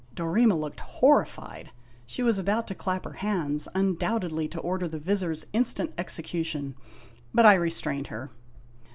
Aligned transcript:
Dorema 0.15 0.59
looked 0.59 0.79
horrified. 0.79 1.69
She 2.07 2.23
was 2.23 2.39
about 2.39 2.65
to 2.69 2.73
clap 2.73 3.03
her 3.05 3.11
hands, 3.13 3.67
undoubtedly 3.75 4.47
to 4.47 4.59
order 4.59 4.87
the 4.87 4.97
Vizir's 4.97 5.45
instant 5.53 5.93
execution, 5.95 6.73
but 7.35 7.45
I 7.45 7.53
restrained 7.53 8.07
her. 8.07 8.31